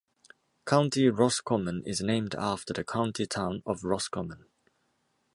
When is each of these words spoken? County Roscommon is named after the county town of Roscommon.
County 0.65 1.09
Roscommon 1.11 1.83
is 1.85 2.01
named 2.01 2.33
after 2.33 2.73
the 2.73 2.83
county 2.83 3.27
town 3.27 3.61
of 3.67 3.83
Roscommon. 3.83 4.45